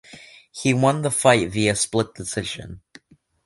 He 0.51 0.73
won 0.73 1.03
the 1.03 1.11
fight 1.11 1.51
via 1.51 1.75
split 1.75 2.15
decision. 2.15 2.81